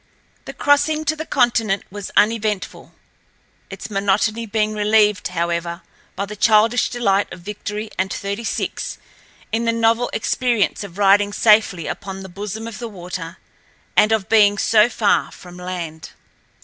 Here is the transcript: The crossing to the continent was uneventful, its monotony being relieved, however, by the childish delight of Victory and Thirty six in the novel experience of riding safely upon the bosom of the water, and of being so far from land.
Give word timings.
The 0.45 0.53
crossing 0.53 1.05
to 1.05 1.15
the 1.15 1.27
continent 1.27 1.83
was 1.91 2.09
uneventful, 2.17 2.91
its 3.69 3.91
monotony 3.91 4.47
being 4.47 4.73
relieved, 4.73 5.27
however, 5.27 5.83
by 6.15 6.25
the 6.25 6.35
childish 6.35 6.89
delight 6.89 7.31
of 7.31 7.41
Victory 7.41 7.91
and 7.99 8.11
Thirty 8.11 8.43
six 8.43 8.97
in 9.51 9.65
the 9.65 9.71
novel 9.71 10.09
experience 10.11 10.83
of 10.83 10.97
riding 10.97 11.31
safely 11.31 11.85
upon 11.85 12.23
the 12.23 12.29
bosom 12.29 12.67
of 12.67 12.79
the 12.79 12.89
water, 12.89 13.37
and 13.95 14.11
of 14.11 14.27
being 14.27 14.57
so 14.57 14.89
far 14.89 15.31
from 15.31 15.55
land. 15.55 16.09